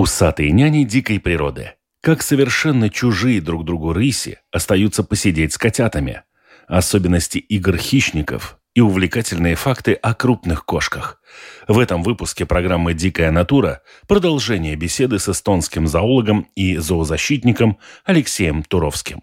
[0.00, 1.72] Усатые няни дикой природы.
[2.00, 6.22] Как совершенно чужие друг другу рыси остаются посидеть с котятами.
[6.66, 11.20] Особенности игр хищников и увлекательные факты о крупных кошках.
[11.68, 17.76] В этом выпуске программы «Дикая натура» продолжение беседы с эстонским зоологом и зоозащитником
[18.06, 19.20] Алексеем Туровским.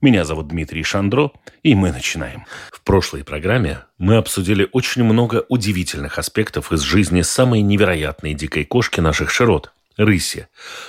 [0.00, 1.32] Меня зовут Дмитрий Шандро,
[1.64, 2.44] и мы начинаем.
[2.70, 9.00] В прошлой программе мы обсудили очень много удивительных аспектов из жизни самой невероятной дикой кошки
[9.00, 9.72] наших широт–
[10.04, 10.48] рыси.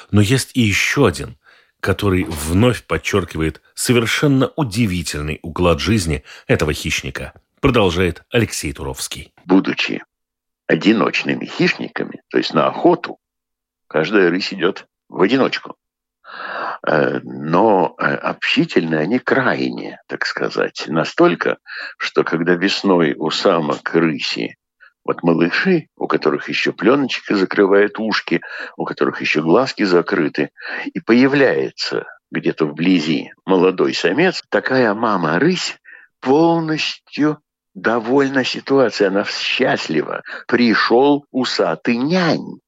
[0.09, 1.37] Но есть и еще один,
[1.79, 9.33] который вновь подчеркивает совершенно удивительный уклад жизни этого хищника, продолжает Алексей Туровский.
[9.45, 10.03] Будучи
[10.67, 13.17] одиночными хищниками, то есть на охоту,
[13.87, 15.75] каждая рысь идет в одиночку.
[16.87, 21.57] Э, но э, общительны они крайне, так сказать, настолько,
[21.97, 24.55] что когда весной у самок рыси
[25.03, 28.41] вот малыши, у которых еще пленочка закрывает ушки,
[28.77, 30.51] у которых еще глазки закрыты,
[30.93, 35.77] и появляется где-то вблизи молодой самец, такая мама-рысь
[36.19, 37.39] полностью
[37.73, 40.23] довольна ситуацией, она счастлива.
[40.47, 42.59] Пришел усатый нянь.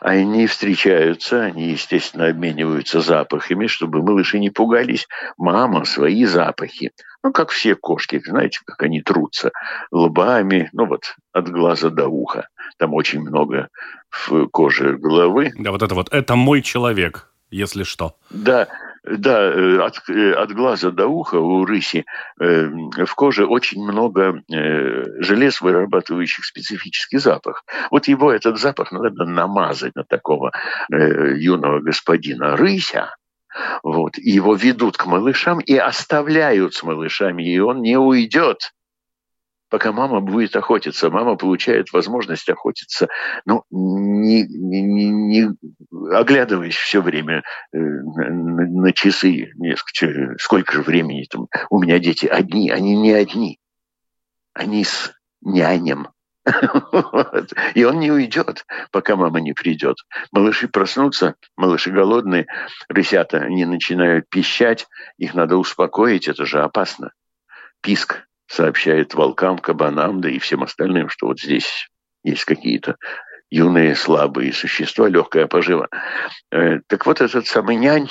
[0.00, 5.08] Они встречаются, они, естественно, обмениваются запахами, чтобы малыши не пугались.
[5.36, 6.92] Мама свои запахи.
[7.22, 9.50] Ну, как все кошки, знаете, как они трутся
[9.90, 12.48] лбами, ну вот, от глаза до уха.
[12.78, 13.68] Там очень много
[14.08, 15.52] в коже головы.
[15.58, 18.16] Да, вот это вот, это мой человек, если что.
[18.30, 18.68] Да,
[19.04, 22.04] да, э, от, э, от глаза до уха у рыси
[22.38, 27.64] э, в коже очень много э, желез, вырабатывающих специфический запах.
[27.90, 30.52] Вот его этот запах надо намазать на такого
[30.92, 33.14] э, юного господина рыся.
[33.82, 38.70] Вот, его ведут к малышам и оставляют с малышами, и он не уйдет
[39.70, 41.10] пока мама будет охотиться.
[41.10, 43.08] Мама получает возможность охотиться,
[43.46, 44.44] ну, не,
[46.10, 49.52] оглядываясь все время э, на, часы,
[50.38, 51.46] сколько же времени там.
[51.70, 53.58] У меня дети одни, они не одни.
[54.52, 56.08] Они с нянем.
[57.74, 59.96] И он не уйдет, пока мама не придет.
[60.32, 62.46] Малыши проснутся, малыши голодные,
[62.88, 64.88] рысята, они начинают пищать,
[65.18, 67.12] их надо успокоить, это же опасно.
[67.82, 71.88] Писк сообщает волкам, кабанам, да и всем остальным, что вот здесь
[72.24, 72.96] есть какие-то
[73.50, 75.88] юные слабые существа, легкая пожива.
[76.50, 78.08] Э, так вот этот самый нянь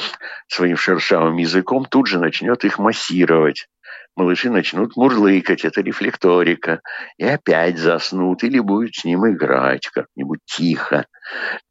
[0.48, 3.68] своим шершавым языком тут же начнет их массировать.
[4.16, 6.82] Малыши начнут мурлыкать, это рефлекторика,
[7.18, 11.06] и опять заснут или будут с ним играть как-нибудь тихо.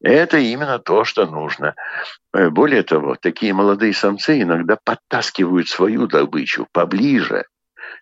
[0.02, 1.74] Это именно то, что нужно.
[2.34, 7.44] Э, более того, такие молодые самцы иногда подтаскивают свою добычу поближе–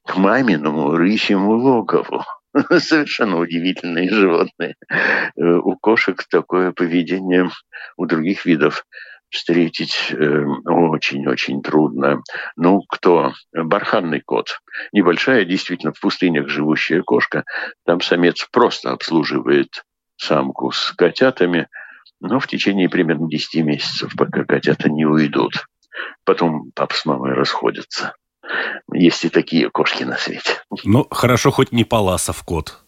[0.06, 2.24] к маминому рысьему логову.
[2.78, 4.76] Совершенно удивительные животные.
[4.88, 7.50] Э, у кошек такое поведение
[7.96, 8.84] у других видов
[9.28, 12.22] встретить э, очень-очень трудно.
[12.56, 13.34] Ну, кто?
[13.52, 14.60] Барханный кот.
[14.92, 17.44] Небольшая, действительно, в пустынях живущая кошка.
[17.84, 19.82] Там самец просто обслуживает
[20.16, 21.68] самку с котятами,
[22.20, 25.66] но в течение примерно 10 месяцев, пока котята не уйдут.
[26.24, 28.14] Потом пап с мамой расходятся.
[28.92, 30.62] Есть и такие кошки на свете.
[30.84, 32.78] Ну, хорошо, хоть не Паласов кот.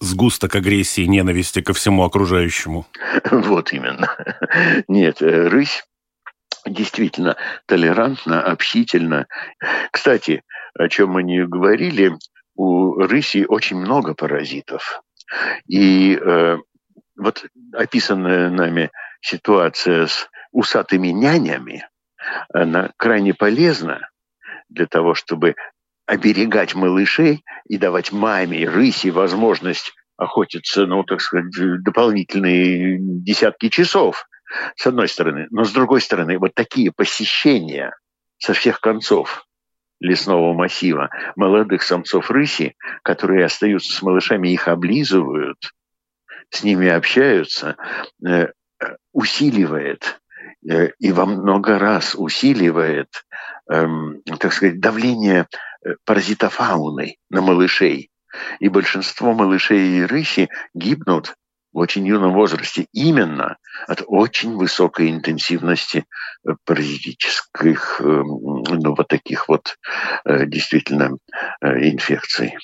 [0.00, 2.86] Сгусток агрессии и ненависти ко всему окружающему.
[3.30, 4.14] Вот именно.
[4.88, 5.84] Нет, э, рысь
[6.66, 9.26] действительно толерантна, общительна.
[9.90, 10.42] Кстати,
[10.74, 12.12] о чем мы не говорили,
[12.56, 15.02] у рыси очень много паразитов.
[15.66, 16.58] И э,
[17.16, 18.90] вот описанная нами
[19.20, 21.86] ситуация с усатыми нянями,
[22.52, 24.08] она крайне полезна,
[24.68, 25.54] для того, чтобы
[26.06, 31.52] оберегать малышей и давать маме и рыси возможность охотиться, ну, так сказать,
[31.82, 34.26] дополнительные десятки часов,
[34.76, 35.46] с одной стороны.
[35.50, 37.94] Но с другой стороны, вот такие посещения
[38.38, 39.44] со всех концов
[40.00, 45.58] лесного массива молодых самцов рыси, которые остаются с малышами, их облизывают,
[46.50, 47.76] с ними общаются,
[48.24, 48.48] э,
[49.12, 50.20] усиливает
[50.68, 53.08] э, и во много раз усиливает
[53.70, 55.46] эм, так сказать, давление
[55.84, 58.10] э, паразитофауны на малышей.
[58.60, 61.34] И большинство малышей и рыси гибнут
[61.72, 66.04] в очень юном возрасте именно от очень высокой интенсивности
[66.46, 69.78] э, паразитических, ну, вот таких вот
[70.26, 71.16] действительно
[71.62, 72.56] инфекций.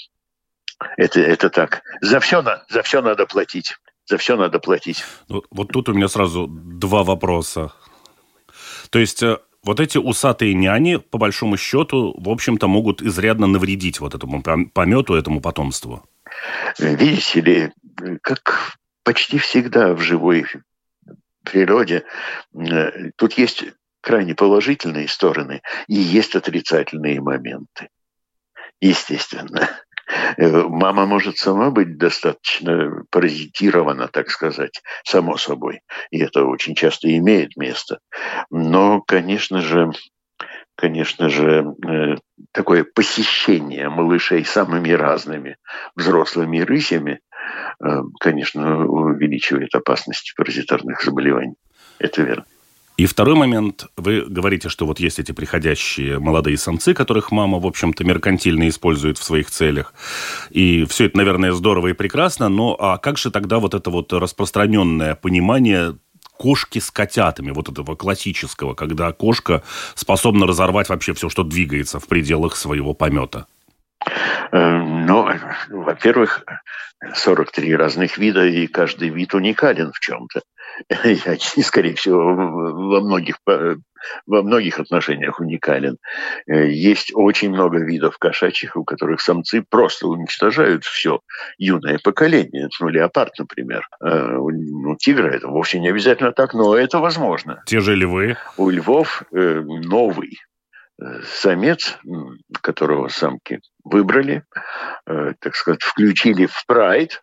[0.97, 1.83] Это, это так.
[2.01, 3.77] За все, за все надо платить.
[4.07, 5.05] За все надо платить.
[5.29, 7.73] Вот, вот тут у меня сразу два вопроса.
[8.91, 9.23] То есть
[9.65, 15.15] вот эти усатые няни, по большому счету, в общем-то, могут изрядно навредить вот этому помету,
[15.15, 16.05] этому потомству.
[16.79, 17.73] Видите ли,
[18.23, 20.47] как почти всегда в живой
[21.45, 22.05] природе,
[22.55, 23.65] э, тут есть
[24.01, 27.89] крайне положительные стороны и есть отрицательные моменты.
[28.81, 29.71] Естественно.
[30.37, 35.81] Э, мама может сама быть достаточно паразитирована, так сказать, само собой.
[36.11, 37.99] И это очень часто имеет место.
[38.51, 39.93] Но, конечно же,
[40.75, 42.17] конечно же, э,
[42.53, 45.57] такое посещение малышей самыми разными
[45.95, 47.21] взрослыми рысями,
[47.85, 51.55] э, конечно, увеличивает опасность паразитарных заболеваний.
[51.99, 52.45] Это верно.
[53.03, 57.67] И второй момент, вы говорите, что вот есть эти приходящие молодые самцы, которых мама, в
[57.67, 59.93] общем-то, меркантильно использует в своих целях.
[60.51, 64.13] И все это, наверное, здорово и прекрасно, но а как же тогда вот это вот
[64.13, 65.97] распространенное понимание
[66.37, 69.65] кошки с котятами, вот этого классического, когда кошка
[69.97, 73.47] способна разорвать вообще все, что двигается в пределах своего помета?
[74.53, 75.29] Ну,
[75.71, 76.45] во-первых,
[77.17, 80.43] 43 разных вида, и каждый вид уникален в чем-то.
[81.05, 81.15] И,
[81.63, 83.37] скорее всего, во многих,
[84.27, 85.99] во многих отношениях уникален.
[86.47, 91.21] Э, есть очень много видов кошачьих, у которых самцы просто уничтожают все
[91.59, 92.69] юное поколение.
[92.81, 93.87] Ну, леопард, например.
[94.03, 97.63] Э, ну, тигра это вовсе не обязательно так, но это возможно.
[97.67, 98.37] Те же львы?
[98.57, 100.39] У львов э, новый
[101.25, 101.99] самец,
[102.61, 104.45] которого самки выбрали,
[105.05, 107.23] так сказать, включили в прайд,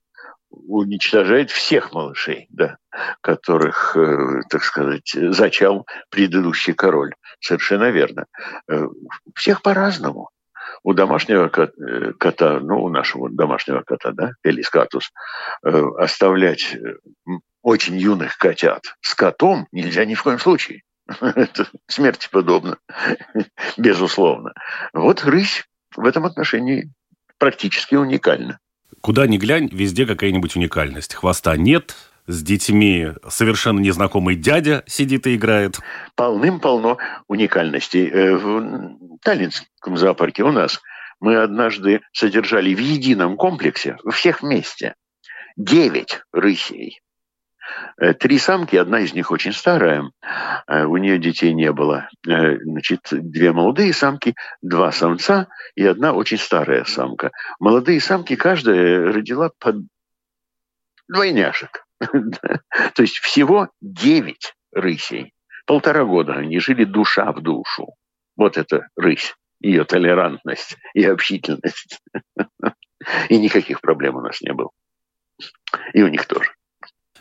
[0.50, 2.78] уничтожает всех малышей, да,
[3.22, 7.14] которых, э, так сказать, зачал предыдущий король.
[7.40, 8.26] Совершенно верно.
[8.68, 8.88] Э,
[9.36, 10.30] всех по-разному.
[10.84, 15.12] У домашнего кота, ну, у нашего домашнего кота, да, Элискатус,
[15.62, 16.78] оставлять
[17.62, 20.84] очень юных котят с котом нельзя ни в коем случае.
[21.22, 22.78] Это смерти подобно,
[23.78, 24.54] безусловно.
[24.94, 25.66] Вот рысь
[25.96, 26.92] в этом отношении
[27.38, 28.60] практически уникальна.
[29.02, 31.16] Куда ни глянь, везде какая-нибудь уникальность.
[31.16, 31.96] Хвоста нет,
[32.28, 35.80] с детьми совершенно незнакомый дядя сидит и играет.
[36.16, 36.98] Полным-полно
[37.28, 38.08] уникальностей.
[38.08, 40.80] Э, в Таллинском зоопарке у нас
[41.20, 44.96] мы однажды содержали в едином комплексе, всех вместе,
[45.58, 47.02] девять рысей.
[47.98, 50.12] Э, три самки, одна из них очень старая,
[50.68, 52.10] э, у нее детей не было.
[52.28, 57.32] Э, значит, две молодые самки, два самца и одна очень старая самка.
[57.60, 59.78] Молодые самки каждая родила под
[61.08, 61.86] двойняшек.
[62.00, 65.34] То есть всего девять рысей.
[65.66, 67.94] Полтора года они жили душа в душу.
[68.38, 72.00] Вот это рысь, ее толерантность и общительность.
[73.30, 74.70] И никаких проблем у нас не было.
[75.94, 76.52] И у них тоже.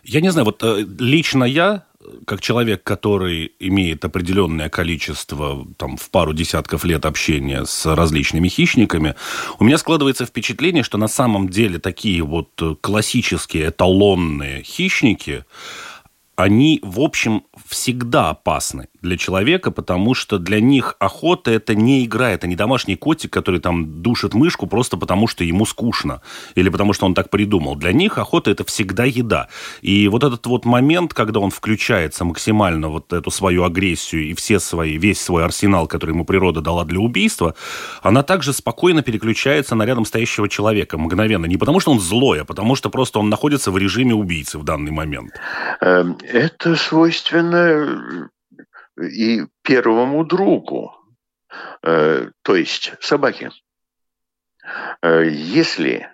[0.09, 1.85] Я не знаю, вот э, лично я,
[2.27, 9.17] как человек, который имеет определенное количество, там, в пару десятков лет общения с различными хищниками,
[9.59, 12.49] у меня складывается впечатление, что на самом деле такие вот
[12.81, 15.45] классические эталонные хищники,
[16.37, 22.31] они, в общем, всегда опасны для человека, потому что для них охота это не игра,
[22.31, 26.21] это не домашний котик, который там душит мышку просто потому, что ему скучно
[26.55, 27.77] или потому, что он так придумал.
[27.77, 29.49] Для них охота это всегда еда.
[29.83, 34.59] И вот этот вот момент, когда он включается максимально вот эту свою агрессию и все
[34.59, 37.55] свои, весь свой арсенал, который ему природа дала для убийства,
[38.03, 41.47] она также спокойно переключается на рядом стоящего человека мгновенно.
[41.47, 44.65] Не потому, что он злой, а потому, что просто он находится в режиме убийцы в
[44.65, 45.33] данный момент.
[45.81, 48.29] Эм, это свойственно
[49.01, 50.95] и первому другу,
[51.83, 53.51] э, то есть собаке.
[55.03, 56.09] Э, если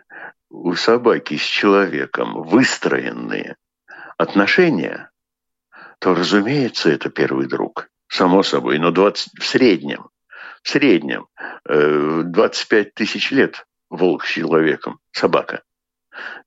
[0.51, 3.57] у собаки с человеком выстроенные
[4.19, 5.11] отношения,
[5.99, 7.89] то, разумеется, это первый друг.
[8.09, 10.11] Само собой, но 20, в среднем,
[10.63, 11.27] в среднем
[11.65, 15.63] 25 э, тысяч лет волк с человеком, собака–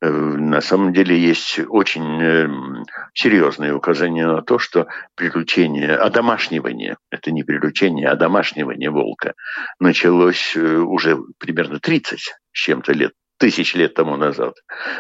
[0.02, 7.44] на самом деле есть очень эм, серьезные указания на то, что приручение, одомашнивание, это не
[7.44, 9.34] приручение, а домашнивание волка
[9.80, 14.56] началось э, уже примерно 30 с чем-то лет тысяч лет тому назад.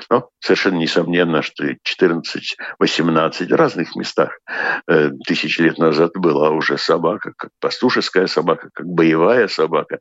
[0.09, 4.39] Но совершенно несомненно, что 14-18 разных местах
[4.87, 9.99] э, тысяч лет назад была уже собака, как пастушеская собака, как боевая собака.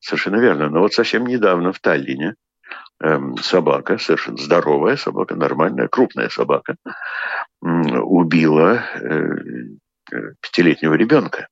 [0.00, 0.68] Совершенно верно.
[0.70, 2.34] Но вот совсем недавно в Таллине
[3.04, 6.76] эм, собака, совершенно здоровая собака, нормальная, крупная собака,
[7.60, 11.48] убила э, пятилетнего ребенка.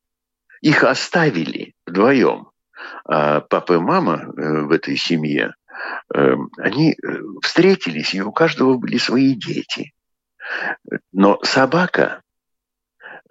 [0.61, 2.49] Их оставили вдвоем.
[3.05, 5.55] А папа и мама в этой семье,
[6.15, 6.97] эм, они
[7.43, 9.93] встретились, и у каждого были свои дети.
[11.13, 12.23] Но собака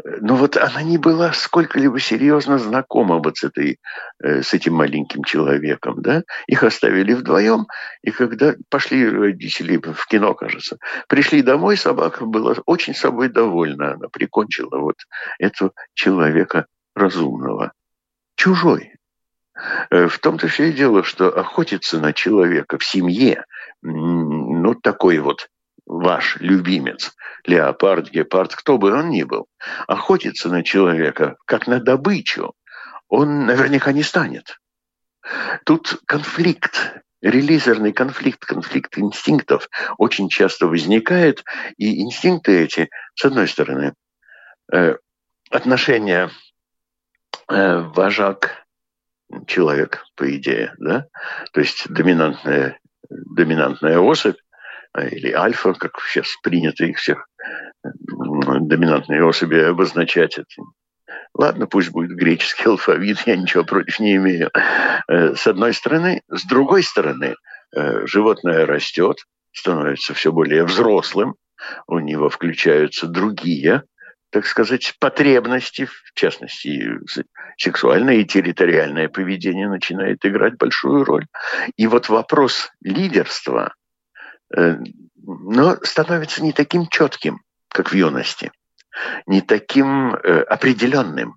[0.03, 3.79] но вот она не была сколько-либо серьезно знакома вот с, этой,
[4.23, 6.23] э, с этим маленьким человеком, да?
[6.47, 7.67] Их оставили вдвоем,
[8.01, 14.07] и когда пошли родители в кино, кажется, пришли домой, собака была очень собой довольна, она
[14.09, 14.95] прикончила вот
[15.39, 17.73] этого человека разумного.
[18.35, 18.95] Чужой.
[19.89, 23.45] Э, в том-то все и дело, что охотиться на человека в семье,
[23.81, 25.49] ну, такой вот
[25.85, 29.47] ваш любимец, леопард, гепард, кто бы он ни был,
[29.87, 32.53] охотится на человека, как на добычу,
[33.07, 34.57] он наверняка не станет.
[35.65, 41.43] Тут конфликт, релизерный конфликт, конфликт инстинктов очень часто возникает,
[41.77, 43.93] и инстинкты эти, с одной стороны,
[44.73, 44.95] э,
[45.49, 46.31] отношения
[47.49, 48.65] э, вожак
[49.47, 51.07] человек, по идее, да,
[51.53, 54.37] то есть доминантная, доминантная особь,
[54.97, 57.27] или альфа, как сейчас принято их всех
[57.83, 60.37] доминантные особи обозначать.
[60.37, 60.61] Это.
[61.33, 64.51] Ладно, пусть будет греческий алфавит, я ничего против не имею.
[65.07, 66.21] Э, с одной стороны.
[66.29, 67.35] С другой стороны,
[67.75, 69.17] э, животное растет,
[69.53, 71.35] становится все более взрослым,
[71.87, 73.83] у него включаются другие,
[74.29, 76.97] так сказать, потребности, в частности,
[77.57, 81.27] сексуальное и территориальное поведение начинает играть большую роль.
[81.75, 83.80] И вот вопрос лидерства– Э,
[84.53, 88.51] но становится не таким четким, как в юности,
[89.25, 91.35] не таким э, определенным.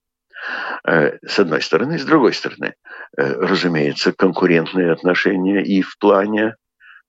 [0.87, 2.75] Э, с одной стороны, с другой стороны,
[3.16, 6.56] разумеется, конкурентные отношения и в плане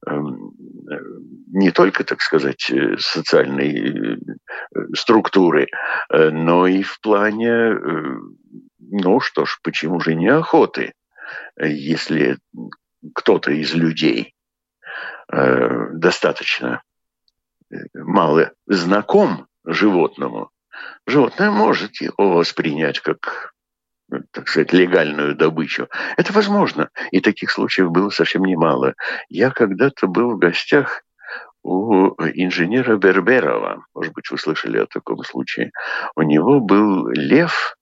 [0.06, 0.52] эм,
[1.52, 4.20] не только, так сказать, социальной
[4.94, 5.68] структуры,
[6.10, 7.76] но и в плане,
[8.80, 10.94] ну что ж, почему же не охоты,
[11.60, 12.38] если
[13.16, 14.35] кто-то из людей
[15.32, 16.82] Э, достаточно
[17.72, 20.50] э, мало знаком животному,
[21.08, 23.54] животное может его воспринять как
[24.08, 25.88] ну, так сказать, легальную добычу.
[26.16, 26.90] Это возможно.
[27.10, 28.94] И таких случаев было совсем немало.
[29.30, 31.02] Я когда-то был в гостях
[31.64, 33.84] у инженера Берберова.
[33.96, 35.72] Может быть, вы слышали о таком случае.
[36.16, 37.76] У него был лев,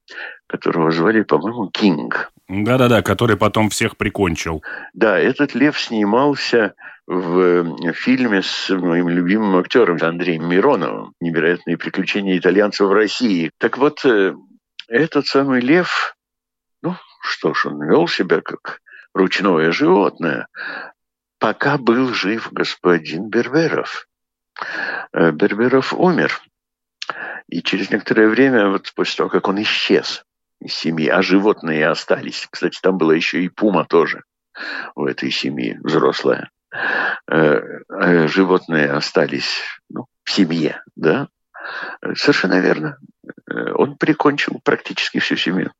[0.48, 2.32] которого звали, по-моему, Кинг.
[2.48, 4.64] Да-да-да, который потом всех прикончил.
[4.94, 12.88] Да, этот лев снимался в фильме с моим любимым актером Андреем Мироновым «Невероятные приключения итальянцев
[12.88, 13.52] в России».
[13.58, 14.34] Так вот, э,
[14.88, 16.16] этот самый лев,
[16.82, 18.80] ну что ж, он вел себя как
[19.14, 20.48] ручное животное,
[21.40, 24.08] пока был жив господин Берберов.
[25.12, 26.42] Э, Берберов умер.
[27.50, 30.24] И через некоторое время, вот после того, как он исчез
[30.62, 32.48] из семьи, а животные остались.
[32.50, 34.24] Кстати, там была еще и пума тоже
[34.96, 36.50] у этой семьи, взрослая.
[37.28, 41.28] Э, э, животные остались ну, в семье, да,
[42.16, 42.98] совершенно верно.
[43.50, 45.72] Э, он прикончил практически всю семью.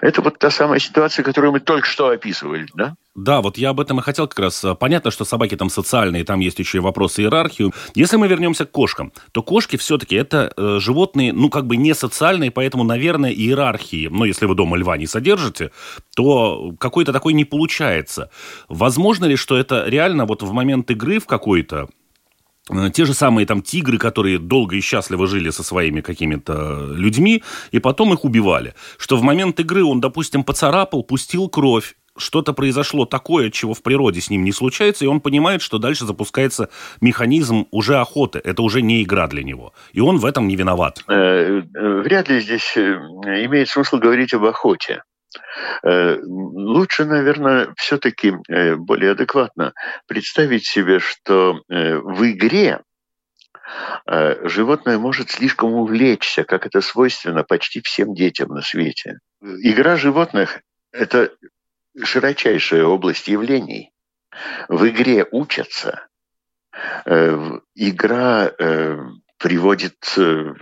[0.00, 2.94] Это вот та самая ситуация, которую мы только что описывали, да?
[3.16, 4.64] Да, вот я об этом и хотел как раз.
[4.78, 7.72] Понятно, что собаки там социальные, там есть еще и вопросы иерархии.
[7.94, 11.94] Если мы вернемся к кошкам, то кошки все-таки это э, животные, ну, как бы не
[11.94, 15.72] социальные, поэтому, наверное, иерархии, ну, если вы дома льва не содержите,
[16.14, 18.30] то какой-то такой не получается.
[18.68, 22.05] Возможно ли, что это реально вот в момент игры в какой-то, Э,
[22.92, 27.78] те же самые там тигры, которые долго и счастливо жили со своими какими-то людьми, и
[27.78, 28.74] потом их убивали.
[28.98, 34.20] Что в момент игры он, допустим, поцарапал, пустил кровь, что-то произошло такое, чего в природе
[34.20, 36.70] с ним не случается, и он понимает, что дальше запускается
[37.00, 38.40] механизм уже охоты.
[38.42, 39.72] Это уже не игра для него.
[39.92, 41.04] И он в этом не виноват.
[41.08, 41.62] Э, э,
[42.02, 45.02] вряд ли здесь имеет смысл говорить об охоте.
[45.82, 49.72] Э, лучше, наверное, все-таки э, более адекватно
[50.06, 52.80] представить себе, что э, в игре
[54.06, 59.18] животное может слишком увлечься, как это свойственно почти всем детям на свете.
[59.42, 60.60] Игра животных–
[60.92, 61.32] это
[62.00, 63.90] широчайшая область явлений.
[64.68, 66.06] В игре учатся.
[67.04, 68.52] Игра
[69.36, 70.54] приводит в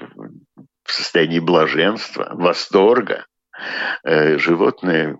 [0.87, 3.27] состояние блаженства, восторга.
[4.05, 5.19] Э, животные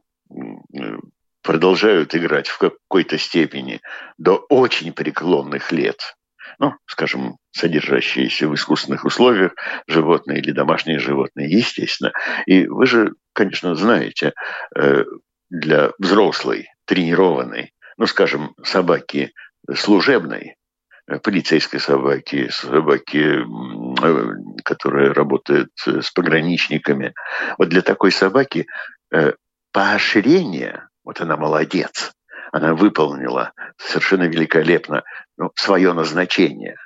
[1.43, 3.81] продолжают играть в какой-то степени
[4.19, 6.01] до очень преклонных лет.
[6.59, 9.55] Ну, скажем, содержащиеся в искусственных условиях
[9.87, 12.13] животные или домашние животные, естественно.
[12.47, 14.33] И вы же, конечно, знаете,
[14.77, 15.05] э,
[15.51, 19.33] для взрослой, тренированной ну, скажем, собаки
[19.73, 20.57] служебной,
[21.23, 23.45] полицейской собаки, собаки,
[24.03, 24.35] э,
[24.65, 27.15] которая работает с пограничниками.
[27.59, 28.67] Вот для такой собаки
[29.73, 32.13] поощрение, вот она молодец,
[32.53, 35.03] она выполнила совершенно великолепно
[35.37, 36.77] ну, свое назначение.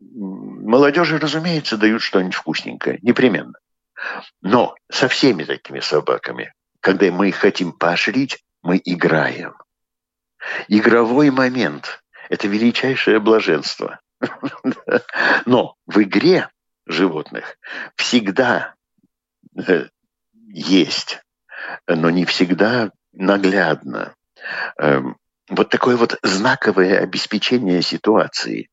[0.00, 3.54] Молодежи, разумеется, дают что-нибудь вкусненькое, непременно.
[4.42, 9.54] Но со всеми такими собаками, когда мы их хотим поощрить, мы играем.
[10.68, 14.00] Игровой момент– это величайшее блаженство.
[15.46, 16.48] Но в игре
[16.86, 17.58] животных
[17.96, 18.74] всегда
[19.56, 19.86] э,
[20.48, 21.20] есть,
[21.86, 24.14] но не всегда наглядно.
[24.78, 25.16] Эм,
[25.48, 28.70] вот такое вот знаковое обеспечение ситуации.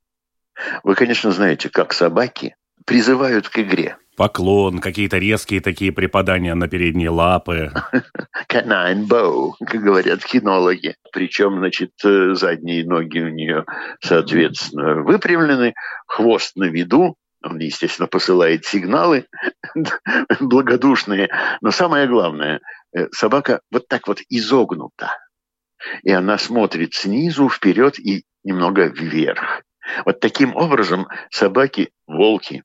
[0.84, 2.56] Вы, конечно, знаете, как собаки
[2.86, 7.72] призывают к игре– Поклон, какие-то резкие такие припадания на передние лапы.
[8.50, 10.96] Canine bow, как говорят кинологи.
[11.12, 13.66] Причем, значит, э, задние ноги у нее,
[14.02, 15.74] соответственно, выпрямлены,
[16.06, 19.26] хвост на виду, он, естественно, посылает сигналы
[20.40, 21.30] благодушные.
[21.62, 22.62] Но самое главное,
[22.96, 25.18] э, собака вот так вот изогнута.
[26.04, 29.64] И она смотрит снизу вперед и немного вверх.
[30.06, 32.64] Вот таким образом собаки, волки,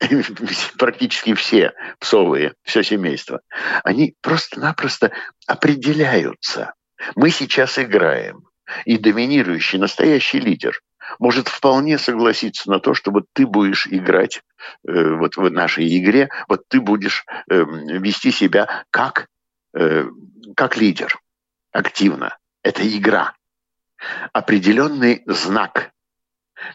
[0.78, 3.40] практически все псовые, все семейство,
[3.84, 5.12] они просто-напросто
[5.46, 6.74] определяются.
[7.14, 8.48] Мы сейчас играем,
[8.84, 10.80] и доминирующий, настоящий лидер
[11.18, 14.42] может вполне согласиться на то, что вот ты будешь играть
[14.86, 19.28] э, вот в нашей игре, вот ты будешь э, вести себя как,
[19.74, 20.04] э,
[20.54, 21.18] как лидер,
[21.72, 22.36] активно.
[22.62, 23.34] Это игра.
[24.32, 25.92] Определенный знак,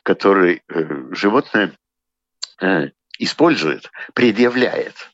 [0.01, 1.73] который э, животное
[2.61, 2.89] э,
[3.19, 5.11] использует, предъявляет,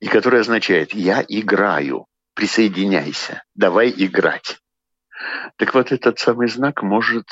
[0.00, 4.58] и который означает «я играю, присоединяйся, давай играть».
[5.56, 7.26] Так вот, этот самый знак может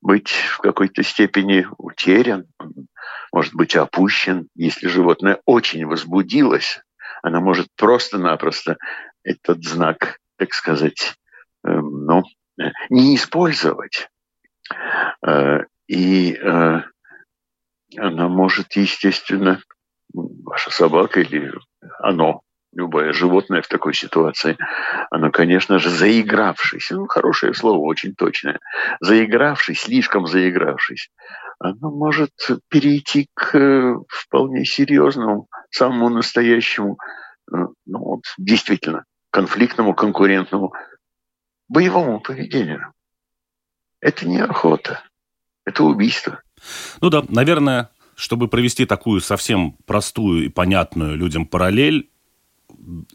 [0.00, 2.46] быть в какой-то степени утерян,
[3.32, 6.80] может быть опущен, если животное очень возбудилось,
[7.22, 8.76] она может просто-напросто
[9.22, 11.14] этот знак, так сказать,
[11.64, 12.22] эм, ну,
[12.90, 14.08] не использовать.
[15.26, 16.82] Э, и э,
[17.98, 19.60] она может, естественно,
[20.12, 21.52] ваша собака или
[21.98, 24.56] оно, любое животное в такой ситуации,
[25.10, 28.60] оно, конечно же, заигравшись, ну, хорошее слово, очень точное,
[29.00, 31.10] заигравшись, слишком заигравшись,
[31.58, 32.32] оно может
[32.68, 36.98] перейти к э, вполне серьезному, самому настоящему,
[37.52, 40.72] э, ну, вот, действительно, конфликтному, конкурентному,
[41.68, 42.92] боевому поведению.
[44.00, 45.02] Это не охота,
[45.64, 46.42] это убийство.
[47.00, 52.08] Ну да, наверное, чтобы провести такую совсем простую и понятную людям параллель,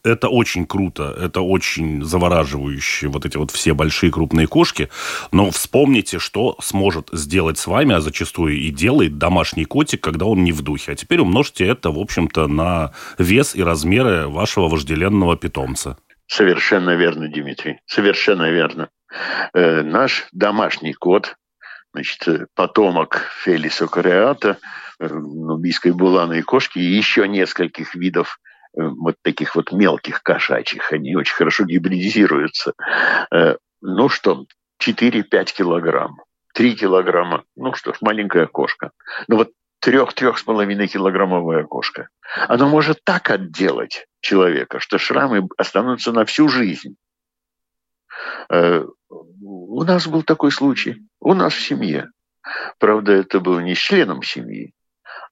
[0.04, 4.90] это очень круто, это очень завораживающе, вот эти вот все большие крупные кошки.
[5.32, 10.44] Но вспомните, что сможет сделать с вами, а зачастую и делает домашний котик, когда он
[10.44, 10.94] не в духе.
[10.94, 15.98] А теперь умножьте это, в общем-то, на вес и размеры вашего вожделенного питомца.
[16.28, 18.90] Совершенно верно, Дмитрий, совершенно верно.
[19.54, 21.36] Э, наш домашний кот
[21.94, 24.58] значит, э, потомок Фелиса Кореата,
[25.00, 28.40] э, нубийской буланы и кошки, и еще нескольких видов
[28.78, 30.92] э, вот таких вот мелких кошачьих.
[30.92, 32.74] Они очень хорошо гибридизируются.
[33.82, 34.46] Ну что,
[34.82, 36.18] 4-5 килограмм.
[36.54, 37.44] 3 килограмма.
[37.56, 38.92] Ну что ж, маленькая кошка.
[39.28, 42.10] Ну вот трех-трех с половиной килограммовая кошка.
[42.48, 46.98] Она может так отделать человека, что шрамы останутся на всю жизнь.
[48.50, 50.98] У нас был такой случай.
[51.30, 52.10] У нас в семье.
[52.80, 54.74] Правда, это было не с членом семьи,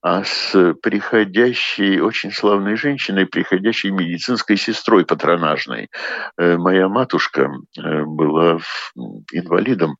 [0.03, 5.89] а с приходящей, очень славной женщиной, приходящей медицинской сестрой патронажной.
[6.38, 8.60] Э, моя матушка э, была
[9.31, 9.95] инвалидом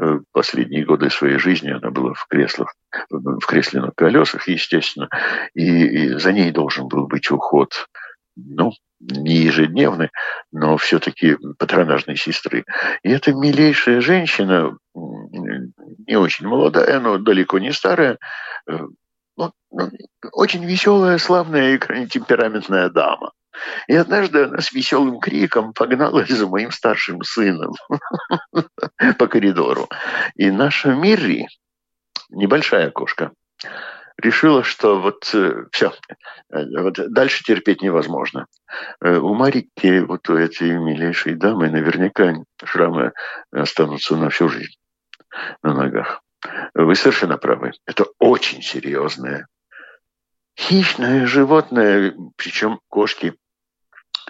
[0.00, 1.68] э, последние годы своей жизни.
[1.68, 2.72] Она была в креслах,
[3.10, 5.10] в кресле на колесах, естественно.
[5.52, 7.88] И, и за ней должен был быть уход
[8.36, 10.10] ну, не ежедневной,
[10.52, 12.64] но все-таки патронажной сестры.
[13.02, 18.18] И эта милейшая женщина, не очень молодая, но далеко не старая,
[18.68, 18.78] э,
[19.36, 19.90] ну, ну,
[20.32, 23.32] очень веселая, славная и крайне темпераментная дама.
[23.86, 27.72] И однажды она с веселым криком погналась за моим старшим сыном
[29.18, 29.88] по коридору.
[30.36, 31.48] И наша Мирри,
[32.30, 33.32] небольшая кошка,
[34.22, 35.92] решила, что вот э, все,
[36.50, 38.46] э, вот дальше терпеть невозможно.
[39.00, 43.12] Э, у Марики, вот у этой милейшей дамы, наверняка шрамы
[43.50, 44.76] останутся на всю жизнь
[45.62, 46.22] на ногах.
[46.74, 47.72] Вы совершенно правы.
[47.86, 49.46] Это очень серьезное
[50.58, 53.34] хищное животное, причем кошки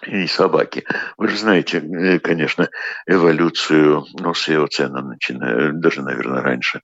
[0.07, 0.85] и собаки.
[1.16, 2.68] Вы же знаете, э, конечно,
[3.07, 6.81] эволюцию, ну, с эоцена, начиная, даже, наверное, раньше,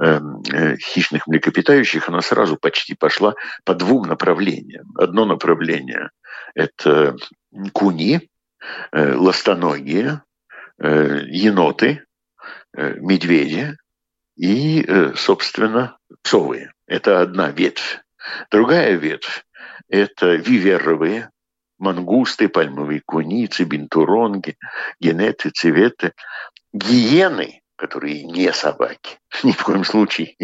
[0.00, 4.92] эм, э, хищных млекопитающих, она сразу почти пошла по двум направлениям.
[4.96, 6.10] Одно направление–
[6.54, 7.16] это
[7.72, 8.28] куни,
[8.92, 10.22] э, ластоногие,
[10.78, 12.04] э, еноты,
[12.76, 13.76] э, медведи
[14.36, 16.72] и, э, собственно, псовые.
[16.86, 18.00] Это одна ветвь.
[18.50, 19.44] Другая ветвь–
[19.88, 21.30] это виверовые,
[21.78, 24.56] мангусты, пальмовые куницы, бинтуронги,
[25.00, 26.12] генеты, цветы,
[26.72, 30.34] гиены, которые не собаки, ни в коем случае,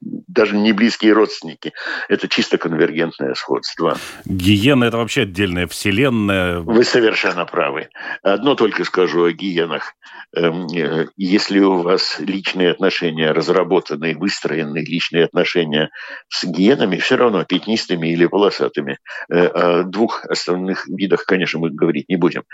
[0.00, 1.72] даже не близкие родственники.
[2.08, 3.98] Это чисто конвергентное сходство.
[4.24, 6.60] Гиена– это вообще отдельная вселенная.
[6.60, 7.88] Вы совершенно правы.
[8.22, 9.94] Одно только скажу о гиенах.
[10.36, 15.90] Эм, э, если у вас личные отношения разработаны, выстроены личные отношения
[16.28, 22.08] с гиенами, все равно пятнистыми или полосатыми, э, о двух основных видах, конечно, мы говорить
[22.08, 22.44] не будем,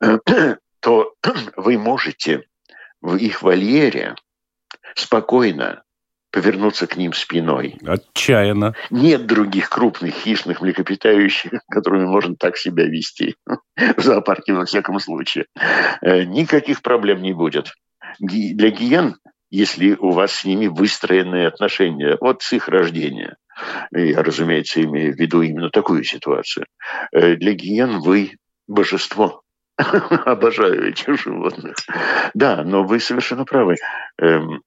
[0.00, 0.18] э,
[0.80, 1.14] то
[1.56, 2.42] вы можете
[3.02, 4.14] в их вольере
[4.94, 5.82] спокойно
[6.30, 7.76] повернуться к ним спиной.
[7.84, 8.74] Отчаянно.
[8.90, 13.36] Нет других крупных хищных млекопитающих, которыми можно так себя вести.
[13.76, 15.46] В зоопарке, во всяком случае.
[16.00, 17.72] Э, никаких проблем не будет.
[18.18, 19.16] Для гиен,
[19.50, 23.36] если у вас с ними выстроенные отношения, вот с их рождения,
[23.92, 26.64] я, разумеется, имею в виду именно такую ситуацию,
[27.12, 28.36] э, для гиен вы
[28.66, 29.41] божество.
[30.26, 31.76] Обожаю этих животных.
[32.34, 33.76] Да, но вы совершенно правы.
[34.18, 34.62] Эм,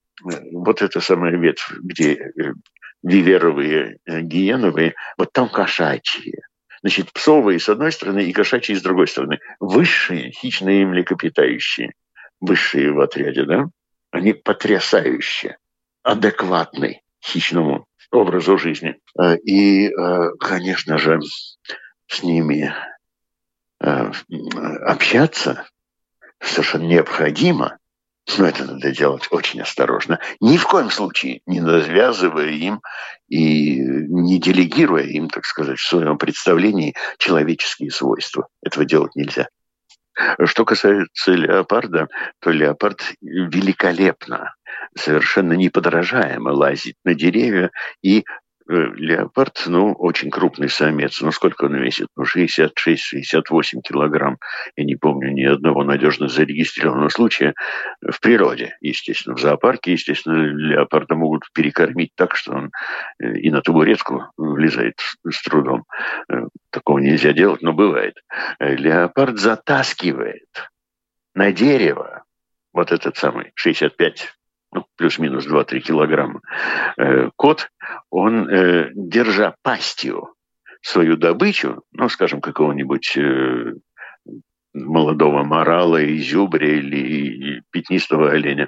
[0.53, 2.53] вот эта самая ветвь, где э,
[3.03, 6.33] виверовые, э, гиеновые, вот там кошачьи.
[6.81, 9.39] Значит, псовые с одной стороны и кошачьи с другой стороны.
[9.59, 11.93] Высшие хищные млекопитающие,
[12.39, 13.65] высшие в отряде, да,
[14.11, 15.57] они потрясающие,
[16.03, 18.97] адекватны хищному образу жизни.
[19.19, 19.91] Э, и,
[20.39, 21.19] конечно же,
[22.07, 22.73] с ними
[24.85, 25.65] общаться
[26.41, 27.77] совершенно необходимо,
[28.37, 30.19] но это надо делать очень осторожно.
[30.39, 32.81] Ни в коем случае не навязывая им
[33.27, 38.47] и не делегируя им, так сказать, в своем представлении человеческие свойства.
[38.63, 39.47] Этого делать нельзя.
[40.45, 42.07] Что касается леопарда,
[42.39, 44.55] то леопард великолепно,
[44.97, 47.69] совершенно неподражаемо лазит на деревья
[48.01, 51.21] и Э, леопард, ну, очень крупный самец.
[51.21, 52.07] Ну, сколько он весит?
[52.15, 54.39] Ну, 66-68 килограмм.
[54.75, 57.53] Я не помню ни одного надежно зарегистрированного случая
[58.01, 59.35] в природе, естественно.
[59.35, 62.71] В зоопарке, естественно, леопарда могут перекормить так, что он
[63.19, 65.85] э, и на табуретку влезает с трудом.
[66.29, 68.15] Э, такого нельзя делать, но бывает.
[68.59, 70.71] Леопард затаскивает
[71.33, 72.23] на дерево
[72.73, 74.33] вот этот самый 65
[74.75, 76.41] ну, плюс-минус 2-3 килограмма,
[76.97, 77.69] э, кот,
[78.09, 80.33] он, э, держа пастью
[80.81, 83.73] свою добычу, ну, скажем, какого-нибудь э,
[84.73, 88.67] молодого морала, изюбря или пятнистого оленя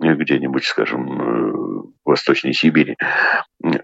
[0.00, 2.96] где-нибудь, скажем, в Восточной Сибири,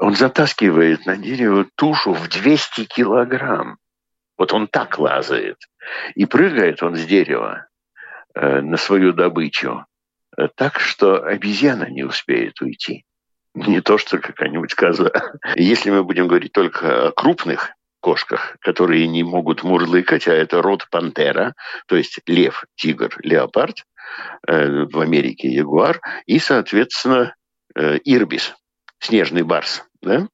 [0.00, 3.76] он затаскивает на дерево тушу в 200 килограмм.
[4.36, 5.58] Вот он так лазает.
[6.16, 7.68] И прыгает он с дерева
[8.34, 9.91] на свою добычу Э,
[10.56, 13.04] так, что обезьяна не успеет уйти.
[13.54, 15.10] Не то, что какая-нибудь коза.
[15.56, 20.88] Если мы будем говорить только о крупных кошках, которые не могут мурлыкать, а это род
[20.90, 21.54] пантера,
[21.86, 23.84] то есть лев, тигр, леопард,
[24.46, 27.34] э, в Америке ягуар, и, соответственно,
[27.74, 28.54] э, ирбис,
[28.98, 30.28] снежный барс, да?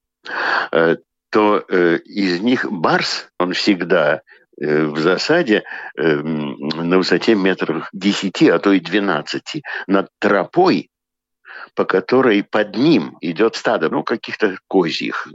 [0.73, 0.97] э,
[1.31, 4.23] то из них барс, он всегда
[4.61, 5.64] в засаде
[5.97, 10.90] э, на высоте метров 10, а то и 12, над тропой,
[11.75, 15.29] по которой под ним идет стадо, ну, каких-то козьих,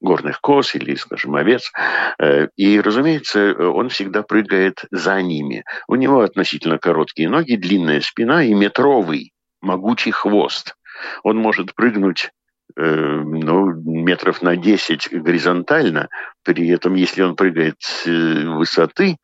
[0.00, 1.70] горных коз или, скажем, овец.
[2.18, 5.64] Э, и, разумеется, он всегда прыгает за ними.
[5.88, 10.76] У него относительно короткие ноги, длинная спина и метровый могучий хвост.
[11.22, 12.35] Он может прыгнуть Э,
[12.76, 16.08] ну, метров на 10 горизонтально.
[16.42, 19.16] При этом, если он прыгает с э, высоты,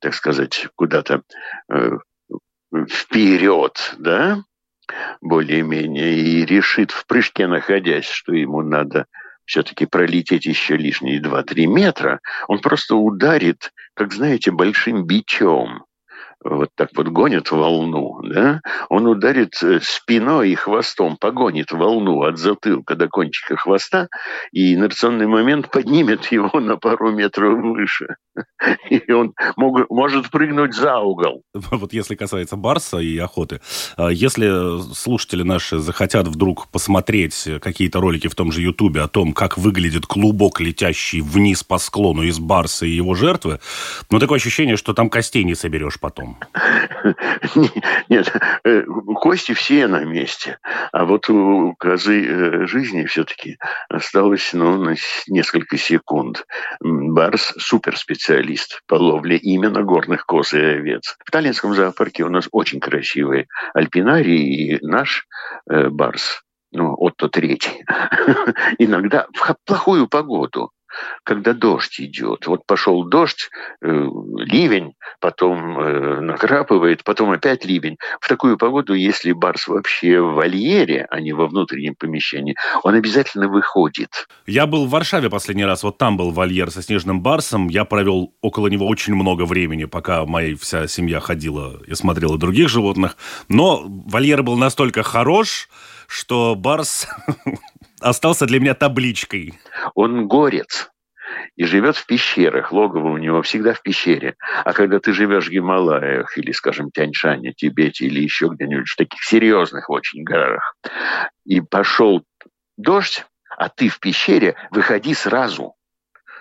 [0.00, 1.22] так сказать, куда-то
[1.72, 1.90] э,
[2.88, 4.42] вперед, да,
[5.20, 9.06] более-менее, и решит в прыжке, находясь, что ему надо
[9.44, 15.85] все-таки пролететь еще лишние 2-3 метра, он просто ударит, как знаете, большим бичом
[16.48, 22.38] вот так вот гонит волну, да, он ударит э, спиной и хвостом, погонит волну от
[22.38, 24.08] затылка до кончика хвоста,
[24.52, 28.16] и инерционный момент поднимет его на пару метров выше.
[28.90, 31.42] И он мог, может прыгнуть за угол.
[31.70, 33.60] Вот если касается Барса и охоты,
[33.96, 39.32] а если слушатели наши захотят вдруг посмотреть какие-то ролики в том же Ютубе о том,
[39.32, 43.60] как выглядит клубок, летящий вниз по склону из Барса и его жертвы,
[44.10, 46.35] ну, такое ощущение, что там костей не соберешь потом.
[48.08, 48.32] Нет,
[48.64, 48.82] э,
[49.14, 50.58] кости все на месте.
[50.92, 54.94] А вот у козы э, жизни все-таки осталось ну, на
[55.28, 56.44] несколько секунд.
[56.80, 61.16] Барс– суперспециалист по ловле именно горных коз и овец.
[61.24, 65.26] В Таллинском зоопарке у нас очень красивые альпинарии, и наш
[65.70, 67.84] э, Барс ну, Отто Третий,
[68.78, 70.72] иногда в плохую погоду
[71.24, 72.46] когда дождь идет.
[72.46, 73.50] Вот пошел дождь,
[73.82, 77.96] э, ливень, потом э, накрапывает, потом опять ливень.
[78.20, 83.48] В такую погоду, если барс вообще в вольере, а не во внутреннем помещении, он обязательно
[83.48, 84.28] выходит.
[84.46, 87.68] Я был в Варшаве последний раз, вот там был вольер со снежным барсом.
[87.68, 92.68] Я провел около него очень много времени, пока моя вся семья ходила и смотрела других
[92.68, 93.16] животных.
[93.48, 95.68] Но вольер был настолько хорош,
[96.06, 97.08] что барс
[98.08, 99.54] остался для меня табличкой.
[99.94, 100.90] Он горец
[101.56, 102.72] и живет в пещерах.
[102.72, 104.36] Логово у него всегда в пещере.
[104.64, 109.22] А когда ты живешь в Гималаях или, скажем, Тяньшане, Тибете или еще где-нибудь в таких
[109.22, 110.74] серьезных очень горах,
[111.44, 112.22] и пошел
[112.76, 113.24] дождь,
[113.56, 115.74] а ты в пещере, выходи сразу.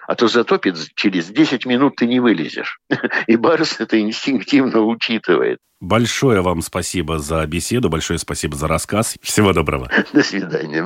[0.07, 2.79] А то затопит, через 10 минут ты не вылезешь.
[3.27, 5.57] И Барс это инстинктивно учитывает.
[5.81, 9.17] Большое вам спасибо за беседу, большое спасибо за рассказ.
[9.21, 9.89] Всего доброго.
[10.13, 10.85] До свидания.